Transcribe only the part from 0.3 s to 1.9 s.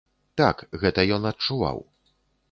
Так, гэта ён адчуваў.